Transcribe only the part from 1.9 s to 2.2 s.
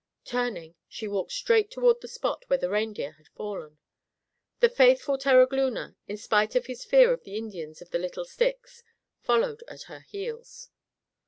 the